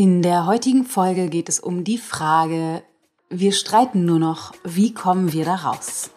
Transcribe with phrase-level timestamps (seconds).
[0.00, 2.82] In der heutigen Folge geht es um die Frage,
[3.28, 6.08] wir streiten nur noch, wie kommen wir da raus?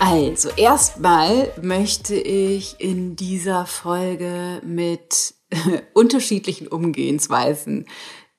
[0.00, 5.34] Also, erstmal möchte ich in dieser Folge mit
[5.92, 7.84] unterschiedlichen Umgehensweisen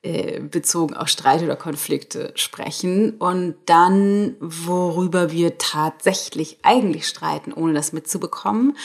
[0.06, 7.74] äh, bezogen auf Streit oder Konflikte sprechen und dann, worüber wir tatsächlich eigentlich streiten, ohne
[7.74, 8.76] das mitzubekommen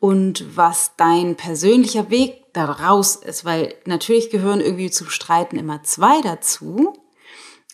[0.00, 6.20] und was dein persönlicher Weg daraus ist, weil natürlich gehören irgendwie zum Streiten immer zwei
[6.20, 6.92] dazu,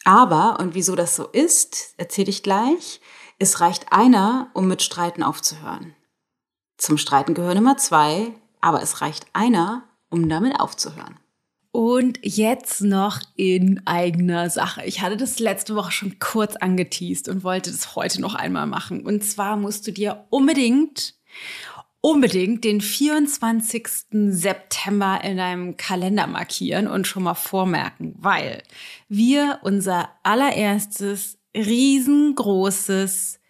[0.05, 3.01] aber, und wieso das so ist, erzähle ich gleich,
[3.41, 5.97] es reicht einer, um mit Streiten aufzuhören.
[6.77, 11.19] Zum Streiten gehören immer zwei, aber es reicht einer, um damit aufzuhören.
[11.73, 14.85] Und jetzt noch in eigener Sache.
[14.85, 19.01] Ich hatte das letzte Woche schon kurz angeteased und wollte das heute noch einmal machen.
[19.07, 21.15] Und zwar musst du dir unbedingt,
[22.03, 23.89] unbedingt den 24.
[24.11, 28.63] September in deinem Kalender markieren und schon mal vormerken, weil
[29.09, 33.41] wir unser allererstes riesengroßes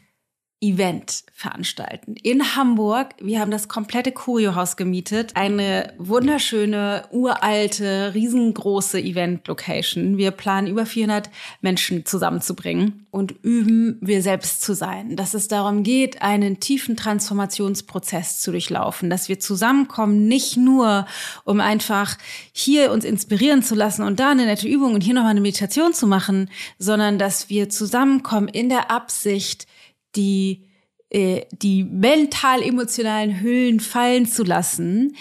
[0.63, 3.17] Event veranstalten in Hamburg.
[3.21, 5.33] Wir haben das komplette Curiohaus gemietet.
[5.35, 10.17] Eine wunderschöne, uralte, riesengroße Event-Location.
[10.19, 11.31] Wir planen über 400
[11.63, 15.17] Menschen zusammenzubringen und üben, wir selbst zu sein.
[15.17, 19.11] Dass es darum geht, einen tiefen Transformationsprozess zu durchlaufen.
[19.11, 21.07] Dass wir zusammenkommen, nicht nur,
[21.45, 22.17] um einfach
[22.53, 25.93] hier uns inspirieren zu lassen und da eine nette Übung und hier nochmal eine Meditation
[25.93, 29.67] zu machen, sondern dass wir zusammenkommen in der Absicht,
[30.15, 30.69] die,
[31.11, 35.17] äh, die mental-emotionalen Hüllen fallen zu lassen,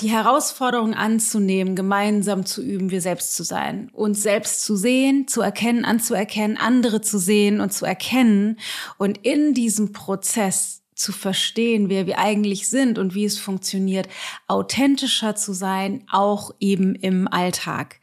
[0.00, 5.40] die Herausforderung anzunehmen, gemeinsam zu üben, wir selbst zu sein, uns selbst zu sehen, zu
[5.40, 8.58] erkennen, anzuerkennen, andere zu sehen und zu erkennen.
[8.98, 14.08] Und in diesem Prozess zu verstehen, wer wir eigentlich sind und wie es funktioniert,
[14.46, 18.00] authentischer zu sein, auch eben im Alltag.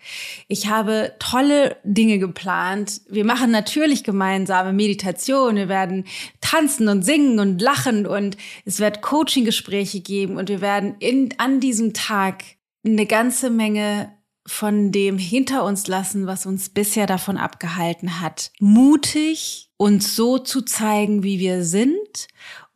[0.48, 3.02] Ich habe tolle Dinge geplant.
[3.10, 5.56] Wir machen natürlich gemeinsame Meditation.
[5.56, 6.06] Wir werden
[6.42, 11.60] tanzen und singen und lachen und es wird Coaching-Gespräche geben und wir werden in, an
[11.60, 12.44] diesem Tag
[12.84, 14.12] eine ganze Menge
[14.48, 20.62] von dem hinter uns lassen, was uns bisher davon abgehalten hat, mutig uns so zu
[20.62, 22.28] zeigen, wie wir sind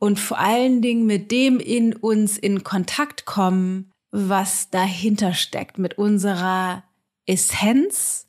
[0.06, 5.98] und vor allen Dingen mit dem in uns in Kontakt kommen, was dahinter steckt, mit
[5.98, 6.84] unserer
[7.26, 8.28] Essenz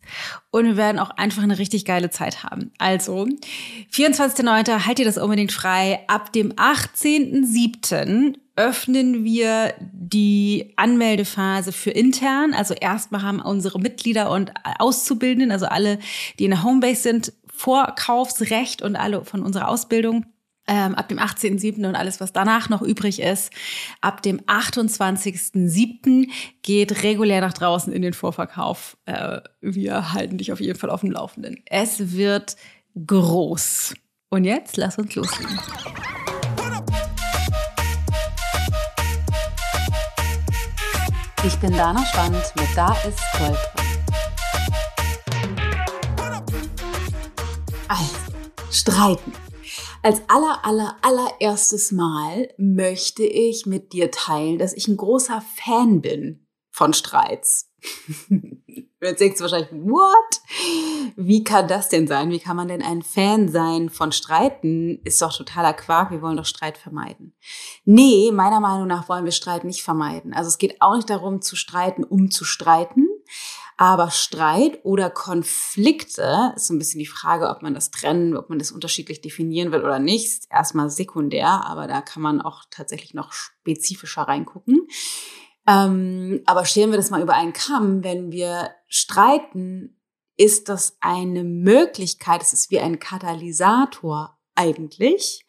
[0.50, 2.72] und wir werden auch einfach eine richtig geile Zeit haben.
[2.78, 3.28] Also,
[3.92, 4.86] 24.09.
[4.86, 6.00] halt ihr das unbedingt frei.
[6.06, 8.38] Ab dem 18.07.
[8.56, 12.54] öffnen wir die Anmeldephase für intern.
[12.54, 15.98] Also erstmal haben unsere Mitglieder und Auszubildenden, also alle,
[16.38, 20.25] die in der Homebase sind, Vorkaufsrecht und alle von unserer Ausbildung
[20.66, 21.87] ähm, ab dem 18.07.
[21.87, 23.53] und alles, was danach noch übrig ist.
[24.00, 26.28] Ab dem 28.07.
[26.62, 28.97] geht regulär nach draußen in den Vorverkauf.
[29.06, 31.62] Äh, wir halten dich auf jeden Fall auf dem Laufenden.
[31.66, 32.56] Es wird
[33.06, 33.94] groß.
[34.28, 35.59] Und jetzt lass uns loslegen.
[41.44, 43.59] Ich bin Dana Schwand mit Da ist Gold
[47.87, 48.16] Also,
[48.72, 49.45] streiten.
[50.06, 56.00] Als aller, aller, allererstes Mal möchte ich mit dir teilen, dass ich ein großer Fan
[56.00, 57.72] bin von Streits.
[59.02, 60.40] Jetzt denkst du wahrscheinlich, what?
[61.16, 62.30] Wie kann das denn sein?
[62.30, 65.00] Wie kann man denn ein Fan sein von Streiten?
[65.02, 66.12] Ist doch totaler Quark.
[66.12, 67.34] Wir wollen doch Streit vermeiden.
[67.84, 70.32] Nee, meiner Meinung nach wollen wir Streit nicht vermeiden.
[70.32, 73.08] Also es geht auch nicht darum zu streiten, um zu streiten.
[73.78, 78.48] Aber Streit oder Konflikte ist so ein bisschen die Frage, ob man das trennen, ob
[78.48, 80.26] man das unterschiedlich definieren will oder nicht.
[80.26, 84.88] Ist erstmal sekundär, aber da kann man auch tatsächlich noch spezifischer reingucken.
[85.69, 90.00] Ähm, aber stellen wir das mal über einen Kamm, wenn wir streiten,
[90.36, 95.47] ist das eine Möglichkeit, es ist wie ein Katalysator eigentlich,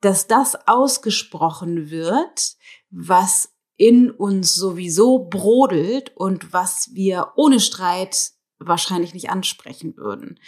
[0.00, 2.56] dass das ausgesprochen wird,
[2.90, 10.38] was in uns sowieso brodelt und was wir ohne Streit wahrscheinlich nicht ansprechen würden.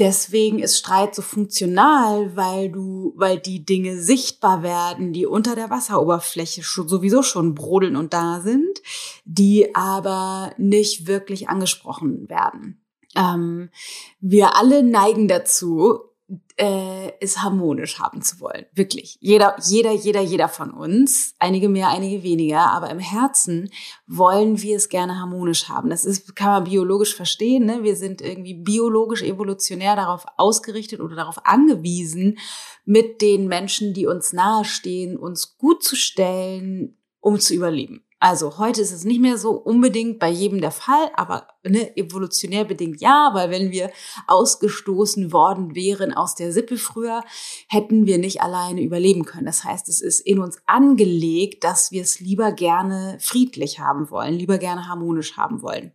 [0.00, 5.70] Deswegen ist Streit so funktional, weil du, weil die Dinge sichtbar werden, die unter der
[5.70, 8.82] Wasseroberfläche schon, sowieso schon brodeln und da sind,
[9.24, 12.84] die aber nicht wirklich angesprochen werden.
[13.14, 13.70] Ähm,
[14.18, 16.00] wir alle neigen dazu,
[16.56, 18.64] äh, es harmonisch haben zu wollen.
[18.74, 19.18] Wirklich.
[19.20, 21.34] Jeder, jeder, jeder, jeder von uns.
[21.38, 22.70] Einige mehr, einige weniger.
[22.72, 23.70] Aber im Herzen
[24.06, 25.90] wollen wir es gerne harmonisch haben.
[25.90, 27.66] Das ist, kann man biologisch verstehen.
[27.66, 27.82] Ne?
[27.82, 32.38] Wir sind irgendwie biologisch, evolutionär darauf ausgerichtet oder darauf angewiesen,
[32.84, 38.04] mit den Menschen, die uns nahestehen, uns gut zu stellen, um zu überleben.
[38.24, 42.64] Also heute ist es nicht mehr so unbedingt bei jedem der Fall, aber ne, evolutionär
[42.64, 43.90] bedingt ja, weil wenn wir
[44.26, 47.22] ausgestoßen worden wären aus der Sippe früher,
[47.68, 49.44] hätten wir nicht alleine überleben können.
[49.44, 54.32] Das heißt, es ist in uns angelegt, dass wir es lieber gerne friedlich haben wollen,
[54.32, 55.92] lieber gerne harmonisch haben wollen.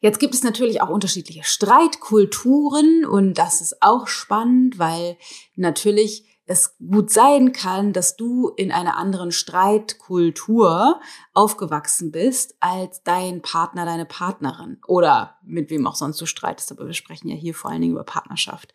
[0.00, 5.16] Jetzt gibt es natürlich auch unterschiedliche Streitkulturen und das ist auch spannend, weil
[5.54, 11.00] natürlich es gut sein kann, dass du in einer anderen Streitkultur
[11.32, 16.72] aufgewachsen bist als dein Partner, deine Partnerin oder mit wem auch sonst du streitest.
[16.72, 18.74] Aber wir sprechen ja hier vor allen Dingen über Partnerschaft.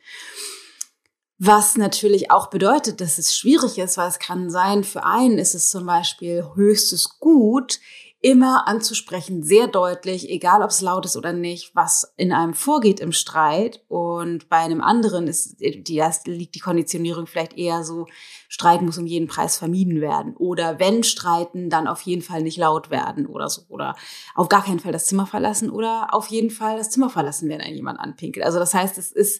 [1.38, 5.54] Was natürlich auch bedeutet, dass es schwierig ist, weil es kann sein, für einen ist
[5.54, 7.82] es zum Beispiel höchstes Gut,
[8.26, 13.00] immer anzusprechen, sehr deutlich, egal ob es laut ist oder nicht, was in einem vorgeht
[13.00, 13.84] im Streit.
[13.88, 18.08] Und bei einem anderen ist, die, das liegt die Konditionierung vielleicht eher so,
[18.50, 20.36] Streit muss um jeden Preis vermieden werden.
[20.38, 23.62] Oder wenn streiten, dann auf jeden Fall nicht laut werden oder so.
[23.70, 23.96] Oder
[24.34, 27.62] auf gar keinen Fall das Zimmer verlassen oder auf jeden Fall das Zimmer verlassen, wenn
[27.62, 28.44] ein jemand anpinkelt.
[28.44, 29.40] Also das heißt, es ist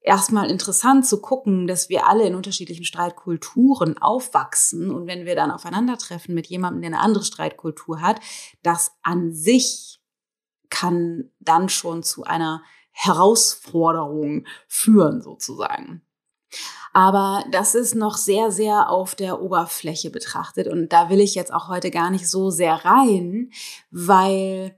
[0.00, 5.50] erstmal interessant zu gucken, dass wir alle in unterschiedlichen Streitkulturen aufwachsen und wenn wir dann
[5.50, 8.20] aufeinandertreffen mit jemandem, der eine andere Streitkultur hat,
[8.62, 10.00] das an sich
[10.70, 12.62] kann dann schon zu einer
[12.92, 16.02] Herausforderung führen sozusagen.
[16.92, 21.52] Aber das ist noch sehr, sehr auf der Oberfläche betrachtet und da will ich jetzt
[21.52, 23.52] auch heute gar nicht so sehr rein,
[23.90, 24.76] weil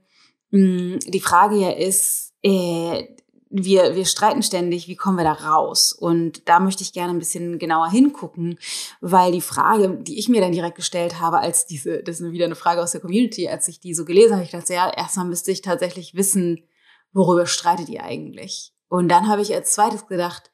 [0.51, 3.07] mh, hm, die Frage ja ist, äh,
[3.55, 5.93] wir, wir streiten ständig, wie kommen wir da raus?
[5.93, 8.57] Und da möchte ich gerne ein bisschen genauer hingucken,
[8.99, 12.45] weil die Frage, die ich mir dann direkt gestellt habe, als diese, das ist wieder
[12.45, 15.27] eine Frage aus der Community, als ich die so gelesen habe, ich dachte, ja, erstmal
[15.27, 16.63] müsste ich tatsächlich wissen,
[17.11, 18.73] worüber streitet ihr eigentlich?
[18.87, 20.51] Und dann habe ich als zweites gedacht,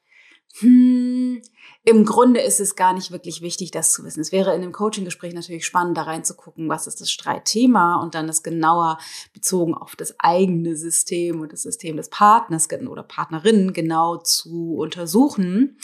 [0.58, 1.40] hm,
[1.84, 4.20] im Grunde ist es gar nicht wirklich wichtig, das zu wissen.
[4.20, 8.26] Es wäre in einem Coaching-Gespräch natürlich spannend, da reinzugucken, was ist das Streitthema und dann
[8.26, 8.98] das genauer
[9.32, 15.78] bezogen auf das eigene System und das System des Partners oder Partnerinnen genau zu untersuchen.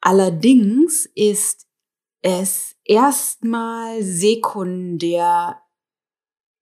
[0.00, 1.66] Allerdings ist
[2.20, 5.60] es erstmal sekundär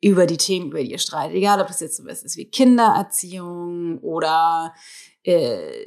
[0.01, 1.37] über die Themen, über die ihr streitet.
[1.37, 4.73] Egal, ob das jetzt so was ist wie Kindererziehung oder
[5.25, 5.85] äh,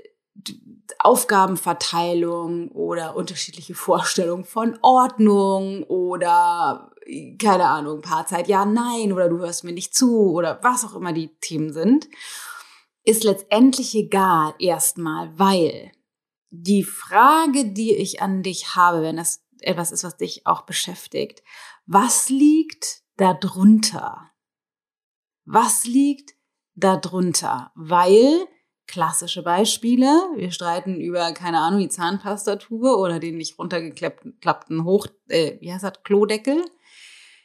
[1.00, 6.92] Aufgabenverteilung oder unterschiedliche Vorstellungen von Ordnung oder
[7.40, 11.14] keine Ahnung, Paarzeit, ja, nein oder du hörst mir nicht zu oder was auch immer
[11.14, 12.08] die Themen sind,
[13.04, 15.92] ist letztendlich egal erstmal, weil
[16.50, 21.44] die Frage, die ich an dich habe, wenn das etwas ist, was dich auch beschäftigt,
[21.86, 24.32] was liegt da drunter?
[25.46, 26.34] Was liegt
[26.74, 27.72] da drunter?
[27.76, 28.48] Weil
[28.88, 30.08] klassische Beispiele.
[30.36, 35.84] Wir streiten über, keine Ahnung, die Zahnpastatube oder den nicht runtergeklappten Hoch, äh, wie heißt
[35.84, 36.64] das, Klodeckel.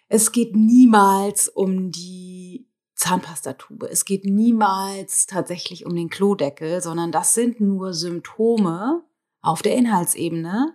[0.09, 3.89] Es geht niemals um die Zahnpastatube.
[3.89, 9.05] Es geht niemals tatsächlich um den Klodeckel, sondern das sind nur Symptome
[9.41, 10.75] auf der Inhaltsebene,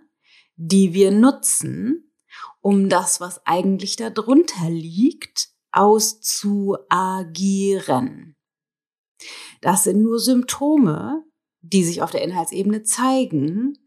[0.56, 2.10] die wir nutzen,
[2.60, 8.35] um das, was eigentlich darunter liegt, auszuagieren.
[9.60, 11.24] Das sind nur Symptome,
[11.60, 13.78] die sich auf der Inhaltsebene zeigen,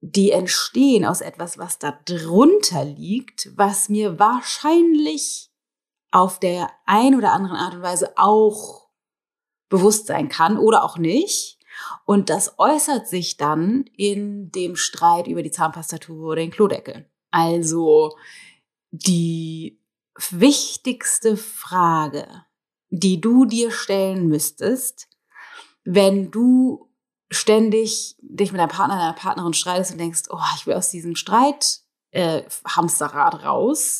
[0.00, 5.50] die entstehen aus etwas, was da drunter liegt, was mir wahrscheinlich
[6.10, 8.88] auf der ein oder anderen Art und Weise auch
[9.68, 11.58] bewusst sein kann oder auch nicht.
[12.04, 17.10] Und das äußert sich dann in dem Streit über die Zahnpastatube oder den Klodeckel.
[17.30, 18.16] Also
[18.90, 19.80] die
[20.30, 22.44] wichtigste Frage,
[22.90, 25.08] die du dir stellen müsstest,
[25.84, 26.88] wenn du
[27.30, 31.16] ständig dich mit deinem Partner, deiner Partnerin streitest und denkst, oh, ich will aus diesem
[31.16, 31.80] Streit
[32.10, 33.98] äh, Hamsterrad raus.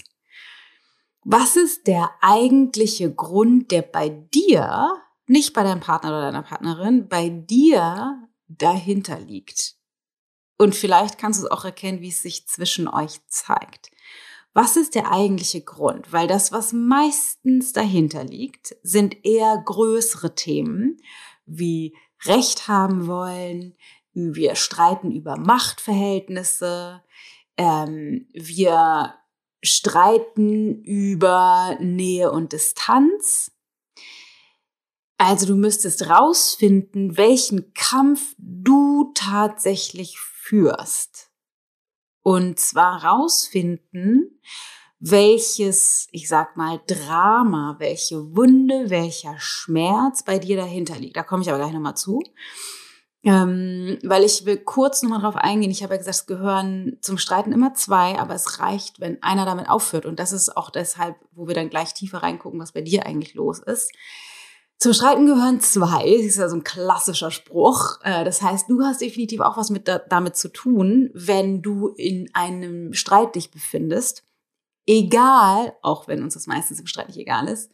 [1.25, 4.95] Was ist der eigentliche Grund, der bei dir,
[5.27, 9.75] nicht bei deinem Partner oder deiner Partnerin, bei dir dahinter liegt?
[10.57, 13.91] Und vielleicht kannst du es auch erkennen, wie es sich zwischen euch zeigt.
[14.61, 16.13] Was ist der eigentliche Grund?
[16.13, 21.01] Weil das, was meistens dahinter liegt, sind eher größere Themen
[21.47, 23.77] wie Recht haben wollen,
[24.15, 27.05] wir streiten über Machtverhältnisse,
[27.57, 29.15] ähm, wir
[29.63, 33.53] streiten über Nähe und Distanz.
[35.19, 41.28] Also du müsstest rausfinden, welchen Kampf du tatsächlich führst.
[42.29, 44.39] Und zwar rausfinden,
[45.01, 51.17] welches, ich sag mal, Drama, welche Wunde, welcher Schmerz bei dir dahinter liegt.
[51.17, 52.23] Da komme ich aber gleich nochmal zu.
[53.23, 55.71] Ähm, weil ich will kurz nochmal drauf eingehen.
[55.71, 59.47] Ich habe ja gesagt, es gehören zum Streiten immer zwei, aber es reicht, wenn einer
[59.47, 60.05] damit aufhört.
[60.05, 63.33] Und das ist auch deshalb, wo wir dann gleich tiefer reingucken, was bei dir eigentlich
[63.33, 63.91] los ist.
[64.79, 66.17] Zum Streiten gehören zwei.
[66.17, 67.99] Das ist ja so ein klassischer Spruch.
[68.03, 72.31] Äh, das heißt, du hast definitiv auch was mit damit zu tun, wenn du in
[72.33, 74.25] einem Streit dich befindest.
[74.87, 77.73] Egal, auch wenn uns das meistens im Streit nicht egal ist,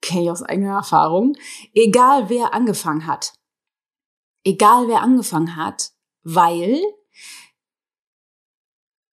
[0.00, 1.36] kenne ich aus eigener Erfahrung,
[1.74, 3.32] egal wer angefangen hat.
[4.44, 5.90] Egal wer angefangen hat,
[6.22, 6.80] weil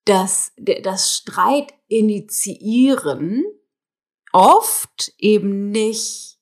[0.06, 3.44] das, das Streit initiieren
[4.32, 6.33] oft eben nicht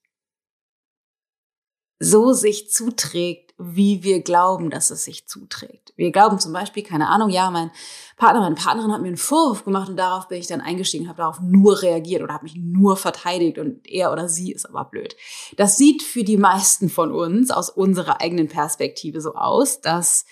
[2.03, 5.93] so sich zuträgt, wie wir glauben, dass es sich zuträgt.
[5.95, 7.69] Wir glauben zum Beispiel, keine Ahnung, ja, mein
[8.17, 11.19] Partner, meine Partnerin hat mir einen Vorwurf gemacht und darauf bin ich dann eingestiegen, habe
[11.19, 15.15] darauf nur reagiert oder habe mich nur verteidigt und er oder sie ist aber blöd.
[15.57, 20.25] Das sieht für die meisten von uns aus unserer eigenen Perspektive so aus, dass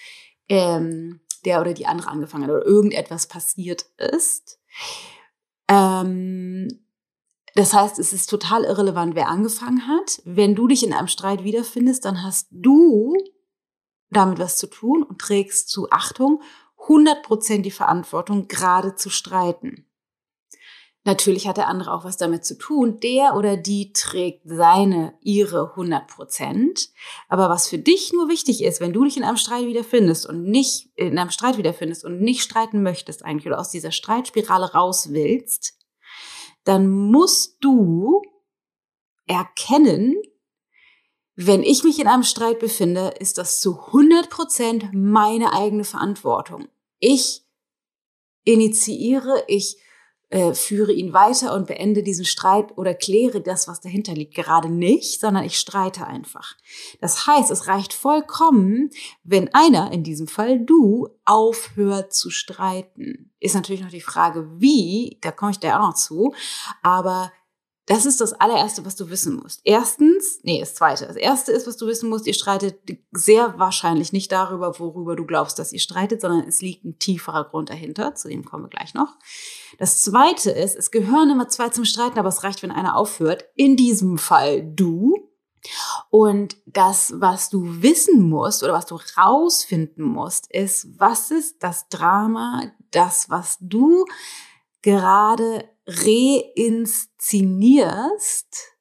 [0.48, 4.60] ähm, der oder die andere angefangen hat oder irgendetwas passiert ist.
[5.68, 6.68] Ähm,
[7.56, 10.22] das heißt, es ist total irrelevant, wer angefangen hat.
[10.26, 13.16] Wenn du dich in einem Streit wiederfindest, dann hast du
[14.12, 16.42] damit was zu tun und trägst zu Achtung
[16.88, 19.86] 100% die Verantwortung, gerade zu streiten.
[21.06, 23.00] Natürlich hat der andere auch was damit zu tun.
[23.00, 26.90] Der oder die trägt seine, ihre 100%
[27.30, 30.44] Aber was für dich nur wichtig ist, wenn du dich in einem Streit wiederfindest und
[30.44, 35.12] nicht, in einem Streit wiederfindest und nicht streiten möchtest eigentlich oder aus dieser Streitspirale raus
[35.12, 35.79] willst,
[36.64, 38.22] dann musst du
[39.28, 40.16] erkennen,
[41.36, 46.68] wenn ich mich in einem Streit befinde, ist das zu 100 Prozent meine eigene Verantwortung.
[47.00, 47.46] Ich
[48.44, 49.78] initiiere, ich
[50.30, 54.70] äh, führe ihn weiter und beende diesen Streit oder kläre das, was dahinter liegt, gerade
[54.70, 56.56] nicht, sondern ich streite einfach.
[57.02, 58.92] Das heißt, es reicht vollkommen,
[59.24, 63.32] wenn einer, in diesem Fall du, aufhört zu streiten.
[63.40, 66.34] Ist natürlich noch die Frage, wie, da komme ich da auch noch zu,
[66.82, 67.32] aber
[67.90, 69.62] das ist das allererste, was du wissen musst.
[69.64, 71.08] Erstens, nee, das zweite.
[71.08, 72.80] Das erste ist, was du wissen musst, ihr streitet
[73.12, 77.46] sehr wahrscheinlich nicht darüber, worüber du glaubst, dass ihr streitet, sondern es liegt ein tieferer
[77.46, 78.14] Grund dahinter.
[78.14, 79.16] Zu dem kommen wir gleich noch.
[79.80, 83.46] Das zweite ist, es gehören immer zwei zum Streiten, aber es reicht, wenn einer aufhört.
[83.56, 85.16] In diesem Fall du.
[86.12, 91.90] Und das, was du wissen musst oder was du rausfinden musst, ist, was ist das
[91.90, 94.06] Drama, das, was du
[94.84, 98.78] gerade reinszenierst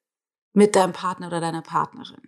[0.53, 2.21] mit deinem Partner oder deiner Partnerin.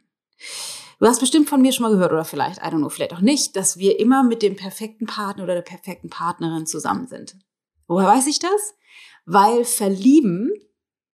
[0.99, 3.21] Du hast bestimmt von mir schon mal gehört oder vielleicht, I don't know, vielleicht auch
[3.21, 7.39] nicht, dass wir immer mit dem perfekten Partner oder der perfekten Partnerin zusammen sind.
[7.87, 8.75] Woher weiß ich das?
[9.25, 10.53] Weil verlieben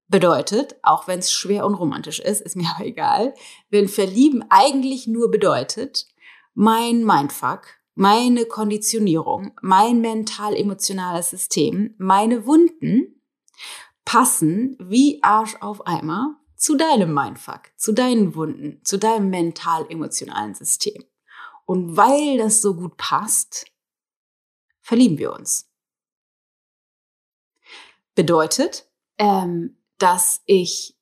[0.09, 3.35] bedeutet, auch wenn es schwer und romantisch ist, ist mir aber egal,
[3.71, 6.07] wenn verlieben eigentlich nur bedeutet,
[6.55, 13.16] mein Mindfuck, meine Konditionierung, mein mental-emotionales System, meine Wunden
[14.05, 21.05] passen wie Arsch auf Eimer zu deinem Mindfuck, zu deinen Wunden, zu deinem mental-emotionalen System.
[21.67, 23.67] Und weil das so gut passt,
[24.81, 25.69] verlieben wir uns.
[28.15, 30.97] Bedeutet, ähm, dass ich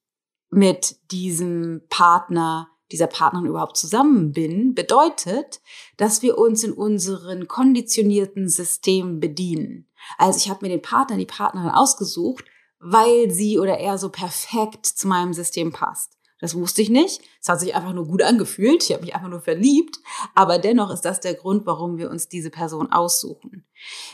[0.51, 5.61] mit diesem Partner, dieser Partnerin überhaupt zusammen bin, bedeutet,
[5.97, 9.89] dass wir uns in unseren konditionierten Systemen bedienen.
[10.17, 12.45] Also ich habe mir den Partner, die Partnerin ausgesucht,
[12.79, 16.13] weil sie oder er so perfekt zu meinem System passt.
[16.41, 17.21] Das wusste ich nicht.
[17.41, 18.85] Es hat sich einfach nur gut angefühlt.
[18.85, 19.99] Ich habe mich einfach nur verliebt.
[20.37, 23.67] Aber dennoch ist das der Grund, warum wir uns diese Person aussuchen.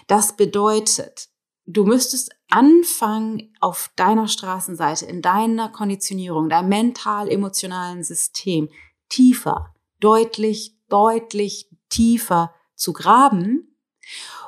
[0.07, 1.29] Das bedeutet,
[1.73, 8.69] du müsstest anfangen, auf deiner Straßenseite, in deiner Konditionierung, deinem mental-emotionalen System
[9.09, 13.77] tiefer, deutlich, deutlich tiefer zu graben,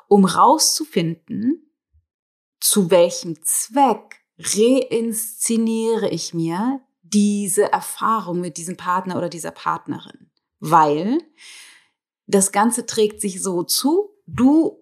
[0.09, 1.71] um rauszufinden,
[2.61, 10.31] zu welchem Zweck reinszeniere ich mir diese Erfahrung mit diesem Partner oder dieser Partnerin?
[10.61, 11.19] Weil
[12.27, 14.79] das Ganze trägt sich so zu, du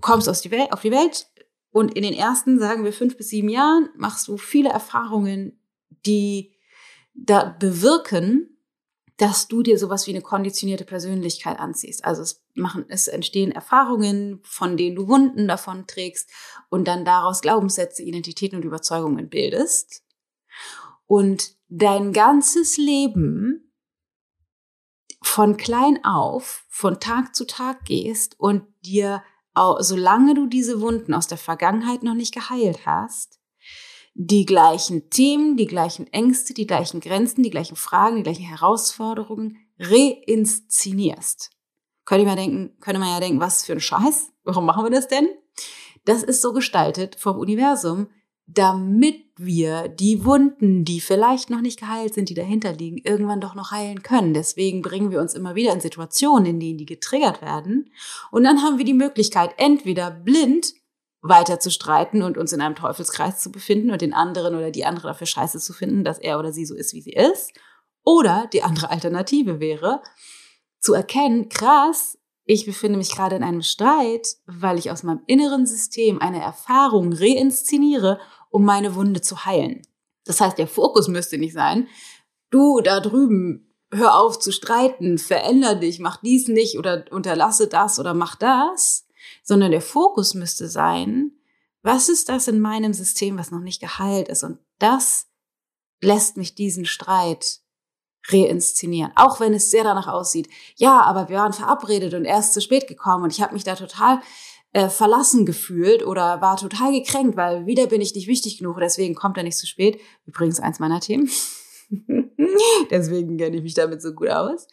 [0.00, 1.28] kommst aus die Welt, auf die Welt
[1.70, 5.60] und in den ersten, sagen wir, fünf bis sieben Jahren machst du viele Erfahrungen,
[6.06, 6.54] die
[7.14, 8.58] da bewirken,
[9.18, 12.04] dass du dir sowas wie eine konditionierte Persönlichkeit anziehst.
[12.04, 16.30] Also es machen, es entstehen Erfahrungen, von denen du Wunden davon trägst
[16.70, 20.04] und dann daraus Glaubenssätze, Identitäten und Überzeugungen bildest.
[21.06, 23.72] Und dein ganzes Leben
[25.20, 29.22] von klein auf, von Tag zu Tag gehst und dir,
[29.80, 33.38] solange du diese Wunden aus der Vergangenheit noch nicht geheilt hast,
[34.14, 39.58] die gleichen Themen, die gleichen Ängste, die gleichen Grenzen, die gleichen Fragen, die gleichen Herausforderungen
[39.78, 41.50] reinszenierst.
[42.04, 44.32] Könnte man denken, könnte man ja denken, was für ein Scheiß?
[44.42, 45.28] Warum machen wir das denn?
[46.04, 48.08] Das ist so gestaltet vom Universum,
[48.50, 53.54] damit wir die Wunden, die vielleicht noch nicht geheilt sind, die dahinter liegen, irgendwann doch
[53.54, 54.32] noch heilen können.
[54.32, 57.90] Deswegen bringen wir uns immer wieder in Situationen, in denen die getriggert werden.
[58.30, 60.72] Und dann haben wir die Möglichkeit, entweder blind
[61.20, 64.86] weiter zu streiten und uns in einem Teufelskreis zu befinden und den anderen oder die
[64.86, 67.52] andere dafür scheiße zu finden, dass er oder sie so ist, wie sie ist.
[68.04, 70.00] Oder die andere Alternative wäre,
[70.80, 72.18] zu erkennen, krass,
[72.50, 77.12] ich befinde mich gerade in einem Streit, weil ich aus meinem inneren System eine Erfahrung
[77.12, 78.18] reinszeniere,
[78.50, 79.82] um meine Wunde zu heilen.
[80.24, 81.88] Das heißt, der Fokus müsste nicht sein,
[82.50, 87.98] du da drüben, hör auf zu streiten, veränder dich, mach dies nicht oder unterlasse das
[87.98, 89.06] oder mach das,
[89.42, 91.32] sondern der Fokus müsste sein,
[91.82, 94.44] was ist das in meinem System, was noch nicht geheilt ist?
[94.44, 95.26] Und das
[96.02, 97.60] lässt mich diesen Streit
[98.26, 100.48] reinszenieren, auch wenn es sehr danach aussieht.
[100.76, 103.64] Ja, aber wir waren verabredet und er ist zu spät gekommen und ich habe mich
[103.64, 104.20] da total
[104.72, 109.14] äh, verlassen gefühlt oder war total gekränkt, weil wieder bin ich nicht wichtig genug, deswegen
[109.14, 110.00] kommt er nicht zu spät.
[110.26, 111.30] Übrigens eins meiner Themen.
[112.90, 114.66] deswegen kenne ich mich damit so gut aus.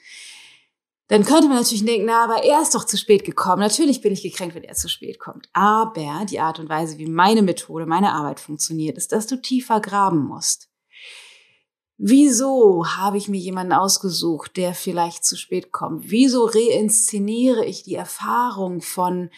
[1.07, 3.61] Dann könnte man natürlich denken, na, aber er ist doch zu spät gekommen.
[3.61, 5.47] Natürlich bin ich gekränkt, wenn er zu spät kommt.
[5.53, 9.79] Aber die Art und Weise, wie meine Methode, meine Arbeit funktioniert, ist, dass du tiefer
[9.81, 10.69] graben musst.
[11.97, 16.09] Wieso habe ich mir jemanden ausgesucht, der vielleicht zu spät kommt?
[16.09, 19.29] Wieso reinszeniere ich die Erfahrung von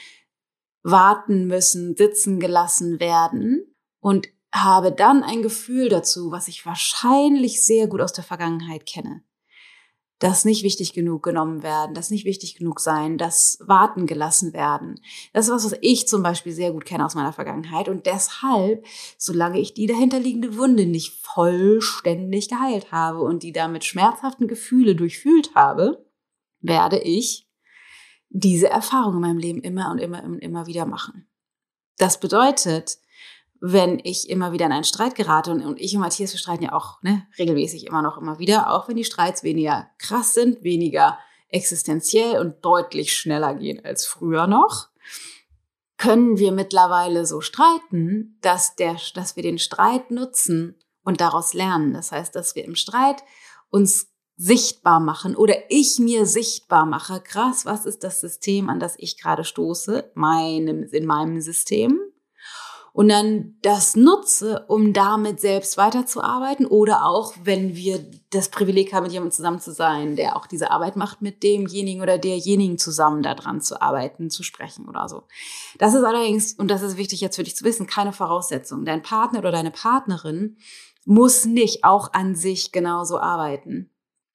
[0.89, 7.87] warten müssen, sitzen gelassen werden und habe dann ein Gefühl dazu, was ich wahrscheinlich sehr
[7.87, 9.21] gut aus der Vergangenheit kenne
[10.19, 14.99] das nicht wichtig genug genommen werden, das nicht wichtig genug sein, das warten gelassen werden.
[15.33, 18.85] Das ist was, was ich zum Beispiel sehr gut kenne aus meiner Vergangenheit und deshalb,
[19.17, 25.53] solange ich die dahinterliegende Wunde nicht vollständig geheilt habe und die damit schmerzhaften Gefühle durchfühlt
[25.53, 26.05] habe,
[26.61, 27.46] werde ich
[28.29, 31.27] diese Erfahrung in meinem Leben immer und immer und immer wieder machen.
[31.97, 32.99] Das bedeutet,
[33.59, 36.63] wenn ich immer wieder in einen Streit gerate und, und ich und Matthias, wir streiten
[36.63, 40.63] ja auch ne, regelmäßig immer noch immer wieder, auch wenn die Streits weniger krass sind,
[40.63, 41.17] weniger
[41.49, 44.89] existenziell und deutlich schneller gehen als früher noch,
[45.97, 51.93] können wir mittlerweile so streiten, dass, der, dass wir den Streit nutzen und daraus lernen.
[51.93, 53.23] Das heißt, dass wir im Streit
[53.69, 58.95] uns sichtbar machen oder ich mir sichtbar mache, krass, was ist das System, an das
[58.97, 61.99] ich gerade stoße, meinem, in meinem System?
[62.97, 69.03] und dann das nutze, um damit selbst weiterzuarbeiten oder auch, wenn wir das Privileg haben,
[69.03, 73.21] mit jemandem zusammen zu sein, der auch diese Arbeit macht, mit demjenigen oder derjenigen zusammen
[73.21, 75.25] daran zu arbeiten, zu sprechen oder so.
[75.77, 78.83] Das ist allerdings, und das ist wichtig jetzt für dich zu wissen, keine Voraussetzung.
[78.83, 80.57] Dein Partner oder deine Partnerin
[81.05, 83.91] muss nicht auch an sich genauso arbeiten.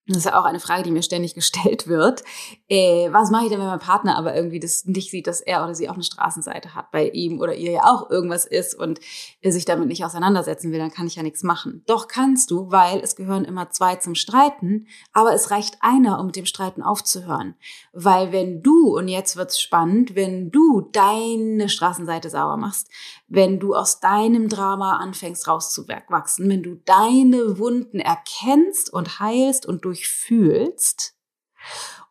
[0.08, 2.24] Das ist ja auch eine Frage, die mir ständig gestellt wird.
[2.68, 5.62] Äh, was mache ich denn, wenn mein Partner aber irgendwie das nicht sieht, dass er
[5.62, 8.98] oder sie auch eine Straßenseite hat, bei ihm oder ihr ja auch irgendwas ist und
[9.40, 11.84] er sich damit nicht auseinandersetzen will, dann kann ich ja nichts machen.
[11.86, 16.26] Doch kannst du, weil es gehören immer zwei zum Streiten, aber es reicht einer, um
[16.26, 17.54] mit dem Streiten aufzuhören.
[17.92, 22.88] Weil wenn du, und jetzt wird's spannend, wenn du deine Straßenseite sauber machst,
[23.28, 29.82] wenn du aus deinem Drama anfängst rauszuwachsen, wenn du deine Wunden erkennst und heilst und
[30.02, 31.14] durchfühlst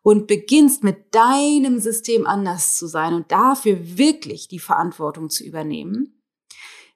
[0.02, 6.22] und beginnst mit deinem System anders zu sein und dafür wirklich die Verantwortung zu übernehmen,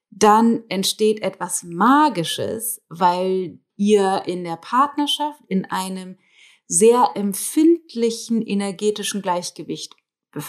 [0.09, 6.17] dann entsteht etwas Magisches, weil ihr in der Partnerschaft in einem
[6.67, 9.95] sehr empfindlichen energetischen Gleichgewicht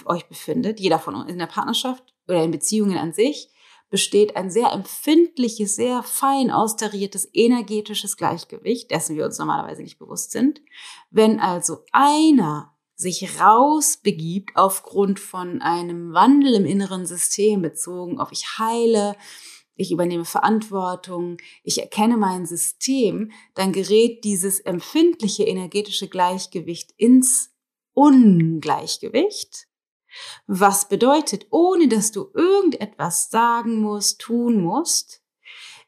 [0.06, 3.50] euch befindet, jeder von uns in der Partnerschaft oder in Beziehungen an sich,
[3.88, 10.32] besteht ein sehr empfindliches, sehr fein austariertes energetisches Gleichgewicht, dessen wir uns normalerweise nicht bewusst
[10.32, 10.60] sind.
[11.10, 18.58] Wenn also einer sich rausbegibt aufgrund von einem Wandel im inneren System bezogen auf ich
[18.58, 19.16] heile,
[19.74, 27.50] ich übernehme Verantwortung, ich erkenne mein System, dann gerät dieses empfindliche energetische Gleichgewicht ins
[27.92, 29.66] Ungleichgewicht
[30.46, 35.22] was bedeutet, ohne dass du irgendetwas sagen musst, tun musst,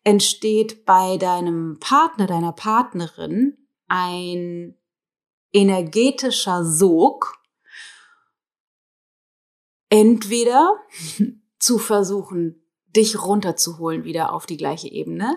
[0.05, 4.77] entsteht bei deinem Partner, deiner Partnerin ein
[5.53, 7.39] energetischer Sog,
[9.89, 10.75] entweder
[11.59, 15.37] zu versuchen, dich runterzuholen wieder auf die gleiche Ebene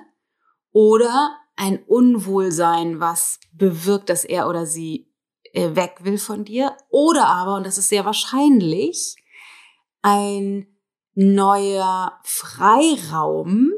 [0.71, 5.10] oder ein Unwohlsein, was bewirkt, dass er oder sie
[5.53, 6.75] weg will von dir.
[6.89, 9.15] Oder aber, und das ist sehr wahrscheinlich,
[10.01, 10.67] ein
[11.13, 13.71] neuer Freiraum,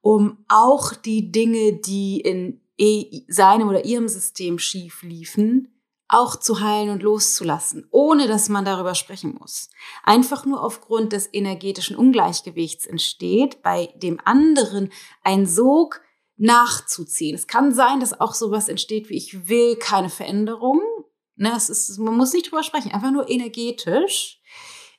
[0.00, 5.72] um auch die Dinge, die in e, seinem oder ihrem System schief liefen,
[6.08, 9.70] auch zu heilen und loszulassen, ohne dass man darüber sprechen muss.
[10.04, 14.92] Einfach nur aufgrund des energetischen Ungleichgewichts entsteht bei dem anderen
[15.24, 16.00] ein Sog
[16.36, 17.34] nachzuziehen.
[17.34, 20.80] Es kann sein, dass auch sowas entsteht wie ich will keine Veränderung.
[21.36, 24.40] Ne, es ist, man muss nicht drüber sprechen, einfach nur energetisch.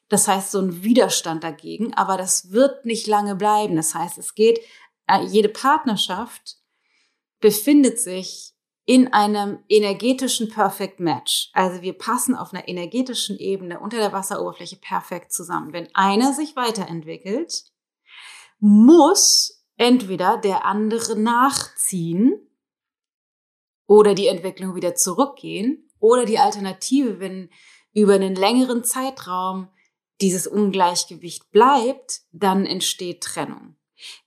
[0.10, 3.76] Das heißt, so ein Widerstand dagegen, aber das wird nicht lange bleiben.
[3.76, 4.60] Das heißt, es geht,
[5.08, 6.58] äh, jede Partnerschaft
[7.40, 8.54] befindet sich
[8.86, 11.50] in einem energetischen Perfect Match.
[11.52, 15.74] Also wir passen auf einer energetischen Ebene unter der Wasseroberfläche perfekt zusammen.
[15.74, 17.66] Wenn einer sich weiterentwickelt,
[18.60, 22.34] muss entweder der andere nachziehen
[23.88, 27.50] oder die Entwicklung wieder zurückgehen oder die Alternative, wenn
[27.94, 29.70] über einen längeren Zeitraum
[30.20, 33.76] dieses Ungleichgewicht bleibt, dann entsteht Trennung.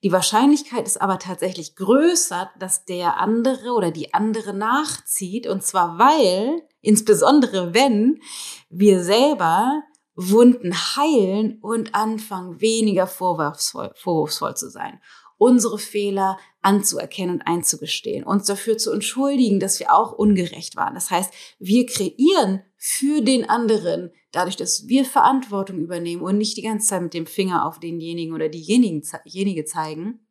[0.03, 5.47] Die Wahrscheinlichkeit ist aber tatsächlich größer, dass der andere oder die andere nachzieht.
[5.47, 8.21] Und zwar weil, insbesondere wenn
[8.69, 9.83] wir selber
[10.15, 14.99] Wunden heilen und anfangen, weniger vorwurfsvoll, vorwurfsvoll zu sein
[15.41, 20.93] unsere Fehler anzuerkennen und einzugestehen, uns dafür zu entschuldigen, dass wir auch ungerecht waren.
[20.93, 26.61] Das heißt, wir kreieren für den anderen, dadurch, dass wir Verantwortung übernehmen und nicht die
[26.61, 30.27] ganze Zeit mit dem Finger auf denjenigen oder diejenige zeigen,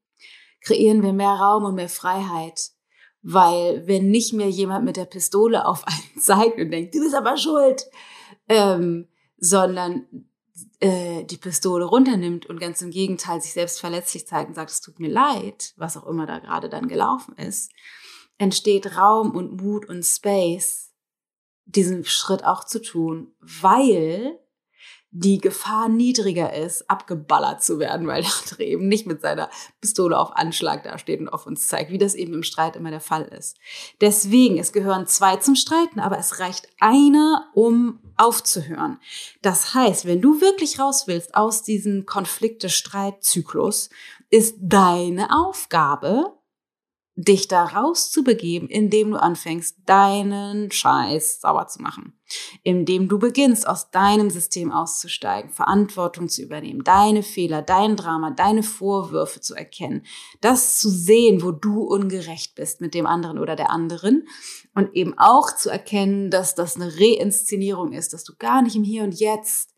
[0.60, 2.70] kreieren wir mehr Raum und mehr Freiheit.
[3.20, 7.16] Weil wenn nicht mehr jemand mit der Pistole auf einen zeigt und denkt, du bist
[7.16, 7.84] aber schuld,
[8.48, 10.06] ähm, sondern
[10.80, 14.80] äh, die Pistole runternimmt und ganz im Gegenteil sich selbst verletzlich zeigt und sagt, es
[14.80, 17.72] tut mir leid, was auch immer da gerade dann gelaufen ist,
[18.38, 20.92] entsteht Raum und Mut und Space,
[21.66, 24.38] diesen Schritt auch zu tun, weil
[25.12, 30.18] die Gefahr niedriger ist, abgeballert zu werden, weil der andere eben nicht mit seiner Pistole
[30.18, 33.24] auf Anschlag dasteht und auf uns zeigt, wie das eben im Streit immer der Fall
[33.24, 33.56] ist.
[34.00, 38.98] Deswegen, es gehören zwei zum Streiten, aber es reicht einer, um aufzuhören.
[39.42, 43.90] Das heißt, wenn du wirklich raus willst aus diesem Konflikte-Streit-Zyklus,
[44.30, 46.36] ist deine Aufgabe,
[47.16, 52.19] dich da rauszubegeben, indem du anfängst, deinen Scheiß sauber zu machen.
[52.62, 58.62] Indem du beginnst, aus deinem System auszusteigen, Verantwortung zu übernehmen, deine Fehler, dein Drama, deine
[58.62, 60.04] Vorwürfe zu erkennen,
[60.40, 64.26] das zu sehen, wo du ungerecht bist mit dem anderen oder der anderen
[64.74, 68.84] und eben auch zu erkennen, dass das eine Reinszenierung ist, dass du gar nicht im
[68.84, 69.70] Hier und Jetzt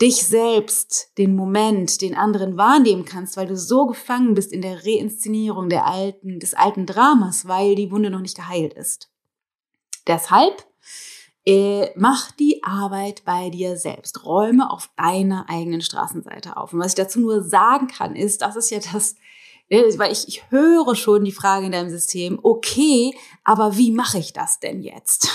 [0.00, 4.84] dich selbst, den Moment, den anderen wahrnehmen kannst, weil du so gefangen bist in der
[4.84, 9.10] Reinszenierung der alten, des alten Dramas, weil die Wunde noch nicht geheilt ist.
[10.06, 10.66] Deshalb
[11.46, 14.24] äh, mach die Arbeit bei dir selbst.
[14.24, 16.72] Räume auf deiner eigenen Straßenseite auf.
[16.72, 19.14] Und was ich dazu nur sagen kann, ist, das ist ja das,
[19.68, 24.18] äh, weil ich, ich höre schon die Frage in deinem System, okay, aber wie mache
[24.18, 25.30] ich das denn jetzt?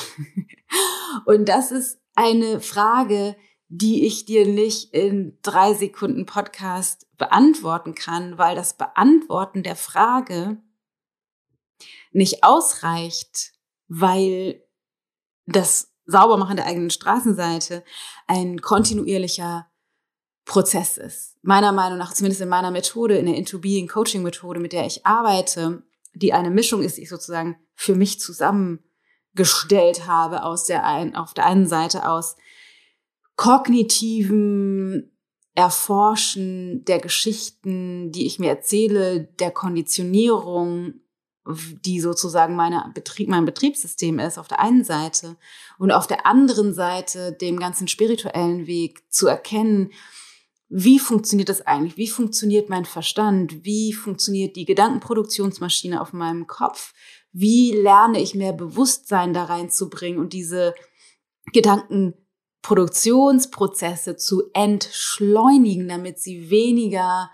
[1.26, 3.38] Und das ist eine Frage,
[3.70, 10.62] die ich dir nicht in drei Sekunden Podcast beantworten kann, weil das Beantworten der Frage
[12.12, 13.54] nicht ausreicht,
[13.88, 14.62] weil
[15.46, 17.84] das Saubermachen der eigenen Straßenseite
[18.28, 19.68] ein kontinuierlicher
[20.46, 21.38] Prozess ist.
[21.44, 24.86] Meiner Meinung nach, zumindest in meiner Methode, in der Into Being Coaching Methode, mit der
[24.86, 25.84] ich arbeite,
[26.14, 31.34] die eine Mischung ist, die ich sozusagen für mich zusammengestellt habe aus der einen, auf
[31.34, 32.36] der einen Seite aus
[33.36, 35.18] kognitiven
[35.54, 41.02] Erforschen der Geschichten, die ich mir erzähle, der Konditionierung,
[41.46, 45.38] die sozusagen meine Betrieb, mein Betriebssystem ist, auf der einen Seite
[45.80, 49.92] und auf der anderen Seite dem ganzen spirituellen Weg zu erkennen,
[50.74, 51.98] wie funktioniert das eigentlich?
[51.98, 53.66] Wie funktioniert mein Verstand?
[53.66, 56.94] Wie funktioniert die Gedankenproduktionsmaschine auf meinem Kopf?
[57.34, 60.74] Wie lerne ich mehr Bewusstsein da reinzubringen und diese
[61.52, 62.14] Gedanken
[62.62, 67.30] Produktionsprozesse zu entschleunigen, damit sie weniger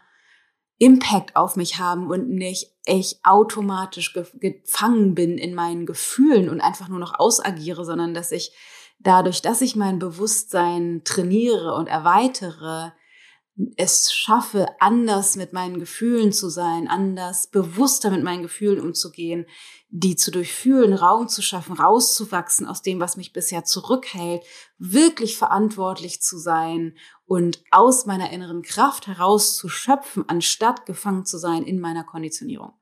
[0.80, 6.88] Impact auf mich haben und nicht ich automatisch gefangen bin in meinen Gefühlen und einfach
[6.88, 8.54] nur noch ausagiere, sondern dass ich
[9.00, 12.91] dadurch, dass ich mein Bewusstsein trainiere und erweitere,
[13.76, 19.48] es schaffe, anders mit meinen Gefühlen zu sein, anders bewusster mit meinen Gefühlen umzugehen,
[19.89, 24.43] die zu durchfühlen, Raum zu schaffen, rauszuwachsen aus dem, was mich bisher zurückhält,
[24.78, 31.38] wirklich verantwortlich zu sein und aus meiner inneren Kraft heraus zu schöpfen, anstatt gefangen zu
[31.39, 32.74] sein in meiner Konditionierung.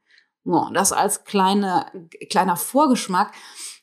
[0.74, 3.34] das als kleine, kleiner Vorgeschmack.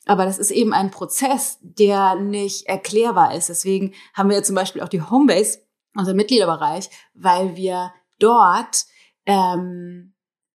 [0.05, 3.47] Aber das ist eben ein Prozess, der nicht erklärbar ist.
[3.49, 5.59] Deswegen haben wir zum Beispiel auch die Homebase,
[5.95, 8.85] unser Mitgliederbereich, weil wir dort
[9.25, 10.13] ähm,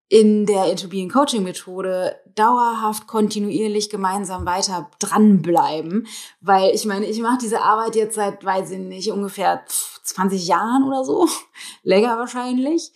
[0.08, 6.06] in der Interbeing Coaching Methode dauerhaft kontinuierlich gemeinsam weiter dranbleiben,
[6.40, 9.64] weil ich meine, ich mache diese Arbeit jetzt seit, weiß ich nicht, ungefähr
[10.02, 11.28] 20 Jahren oder so,
[11.82, 12.92] länger wahrscheinlich.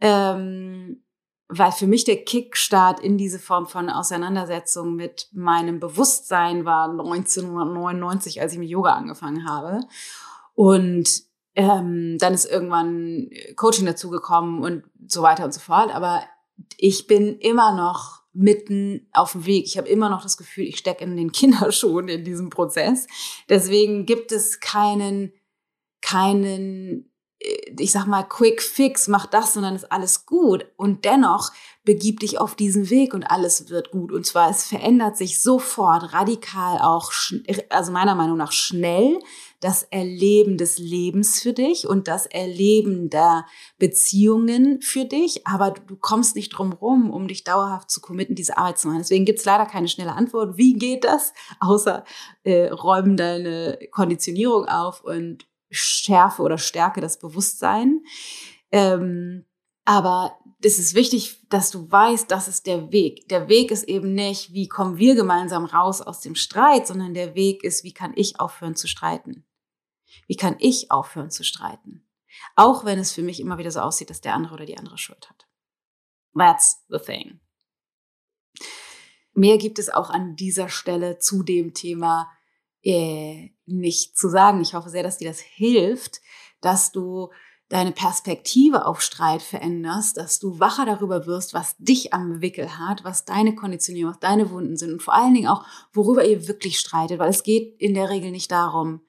[0.00, 1.02] Ähm,
[1.48, 8.42] weil für mich der Kickstart in diese Form von Auseinandersetzung mit meinem Bewusstsein war 1999,
[8.42, 9.80] als ich mit Yoga angefangen habe.
[10.54, 11.27] Und
[11.58, 15.92] ähm, dann ist irgendwann Coaching dazugekommen und so weiter und so fort.
[15.92, 16.22] Aber
[16.76, 19.66] ich bin immer noch mitten auf dem Weg.
[19.66, 23.08] Ich habe immer noch das Gefühl, ich stecke in den Kinderschuhen in diesem Prozess.
[23.48, 25.32] Deswegen gibt es keinen,
[26.00, 27.07] keinen äh,
[27.40, 30.66] ich sag mal, quick fix, mach das und dann ist alles gut.
[30.76, 31.52] Und dennoch
[31.84, 34.10] begib dich auf diesen Weg und alles wird gut.
[34.10, 37.12] Und zwar, es verändert sich sofort, radikal auch,
[37.70, 39.18] also meiner Meinung nach schnell,
[39.60, 43.46] das Erleben des Lebens für dich und das Erleben der
[43.78, 45.46] Beziehungen für dich.
[45.46, 48.98] Aber du kommst nicht drum rum, um dich dauerhaft zu committen, diese Arbeit zu machen.
[48.98, 50.56] Deswegen gibt's leider keine schnelle Antwort.
[50.56, 51.32] Wie geht das?
[51.60, 52.04] Außer
[52.42, 58.02] äh, räumen deine Konditionierung auf und schärfe oder stärke das Bewusstsein.
[58.70, 59.44] Ähm,
[59.84, 63.28] aber es ist wichtig, dass du weißt, das ist der Weg.
[63.28, 67.34] Der Weg ist eben nicht, wie kommen wir gemeinsam raus aus dem Streit, sondern der
[67.34, 69.46] Weg ist, wie kann ich aufhören zu streiten?
[70.26, 72.06] Wie kann ich aufhören zu streiten?
[72.54, 74.98] Auch wenn es für mich immer wieder so aussieht, dass der andere oder die andere
[74.98, 75.48] Schuld hat.
[76.36, 77.40] That's the thing.
[79.32, 82.30] Mehr gibt es auch an dieser Stelle zu dem Thema
[82.82, 84.60] äh, nicht zu sagen.
[84.60, 86.20] Ich hoffe sehr, dass dir das hilft,
[86.60, 87.30] dass du
[87.68, 93.04] deine Perspektive auf Streit veränderst, dass du wacher darüber wirst, was dich am Wickel hat,
[93.04, 96.78] was deine Konditionierung, was deine Wunden sind und vor allen Dingen auch, worüber ihr wirklich
[96.78, 99.02] streitet, weil es geht in der Regel nicht darum,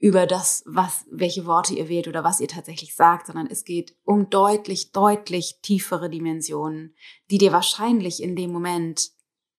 [0.00, 3.96] über das, was, welche Worte ihr wählt oder was ihr tatsächlich sagt, sondern es geht
[4.04, 6.94] um deutlich, deutlich tiefere Dimensionen,
[7.30, 9.12] die dir wahrscheinlich in dem Moment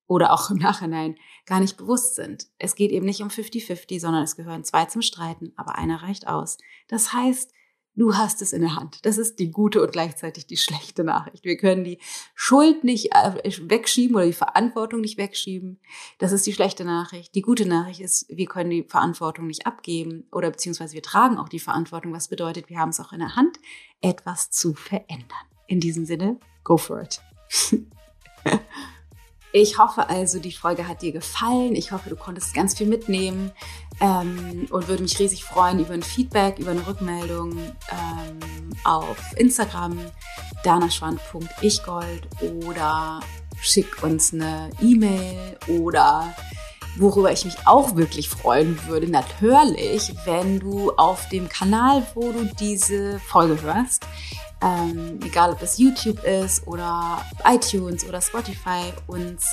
[0.06, 2.48] oder auch im Nachhinein gar nicht bewusst sind.
[2.58, 6.28] Es geht eben nicht um 50-50, sondern es gehören zwei zum Streiten, aber einer reicht
[6.28, 6.58] aus.
[6.88, 7.52] Das heißt,
[7.96, 9.06] du hast es in der Hand.
[9.06, 11.44] Das ist die gute und gleichzeitig die schlechte Nachricht.
[11.46, 12.00] Wir können die
[12.34, 15.80] Schuld nicht äh, wegschieben oder die Verantwortung nicht wegschieben.
[16.18, 17.36] Das ist die schlechte Nachricht.
[17.36, 21.50] Die gute Nachricht ist, wir können die Verantwortung nicht abgeben oder beziehungsweise wir tragen auch
[21.50, 23.60] die Verantwortung, was bedeutet, wir haben es auch in der Hand,
[24.02, 25.46] etwas zu verändern.
[25.68, 27.22] In diesem Sinne, go for it.
[29.58, 31.78] Ich hoffe also, die Folge hat dir gefallen.
[31.78, 33.54] Ich hoffe, du konntest ganz viel mitnehmen
[34.02, 39.98] ähm, und würde mich riesig freuen über ein Feedback, über eine Rückmeldung ähm, auf Instagram
[40.66, 42.28] danaschwand.ichgold
[42.68, 43.22] oder
[43.62, 46.36] schick uns eine E-Mail oder
[46.98, 52.44] worüber ich mich auch wirklich freuen würde, natürlich, wenn du auf dem Kanal, wo du
[52.60, 54.06] diese Folge hörst,
[54.66, 59.46] ähm, egal ob es YouTube ist oder iTunes oder Spotify, uns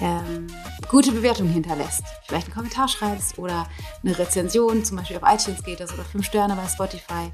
[0.00, 0.46] ähm,
[0.88, 2.02] gute Bewertungen hinterlässt.
[2.26, 3.66] Vielleicht einen Kommentar schreibst oder
[4.04, 7.32] eine Rezension, zum Beispiel auf iTunes geht das oder fünf Sterne bei Spotify.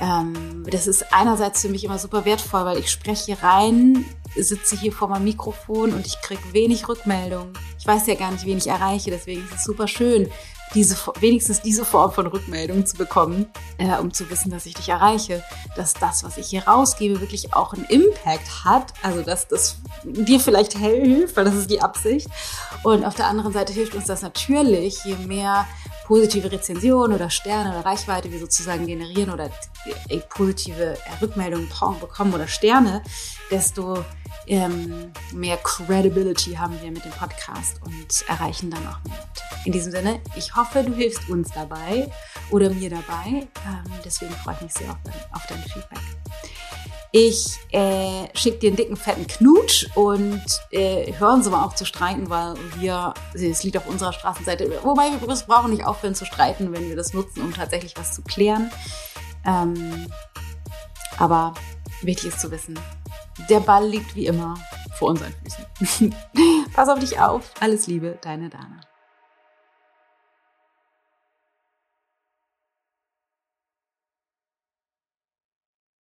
[0.00, 4.76] Ähm, das ist einerseits für mich immer super wertvoll, weil ich spreche hier rein, sitze
[4.76, 7.52] hier vor meinem Mikrofon und ich kriege wenig Rückmeldung.
[7.78, 10.28] Ich weiß ja gar nicht, wen ich erreiche, deswegen ist es super schön,
[10.74, 13.46] diese, wenigstens diese Form von Rückmeldung zu bekommen,
[13.78, 15.42] äh, um zu wissen, dass ich dich erreiche,
[15.76, 20.40] dass das, was ich hier rausgebe, wirklich auch einen Impact hat, also dass das dir
[20.40, 22.28] vielleicht hilft, weil das ist die Absicht.
[22.82, 25.66] Und auf der anderen Seite hilft uns das natürlich, je mehr
[26.08, 29.50] positive Rezensionen oder Sterne oder Reichweite wir sozusagen generieren oder
[30.08, 31.68] äh, positive Rückmeldungen
[32.00, 33.02] bekommen oder Sterne,
[33.50, 34.02] desto
[34.46, 39.28] ähm, mehr Credibility haben wir mit dem Podcast und erreichen dann auch mehr.
[39.66, 42.10] In diesem Sinne, ich hoffe, du hilfst uns dabei
[42.50, 43.26] oder mir dabei.
[43.26, 44.96] Ähm, deswegen freue ich mich sehr auf
[45.32, 46.00] auf dein Feedback.
[47.10, 51.86] Ich äh, schicke dir einen dicken, fetten Knutsch und äh, hören Sie mal auf zu
[51.86, 56.72] streiten, weil wir, es liegt auf unserer Straßenseite, wobei wir brauchen nicht aufhören zu streiten,
[56.72, 58.70] wenn wir das nutzen, um tatsächlich was zu klären.
[59.46, 60.06] Ähm,
[61.18, 61.54] aber
[62.02, 62.78] wichtig ist zu wissen,
[63.48, 64.56] der Ball liegt wie immer
[64.98, 65.32] vor unseren
[65.78, 66.14] Füßen.
[66.74, 67.52] Pass auf dich auf.
[67.60, 68.80] Alles Liebe, deine Dana.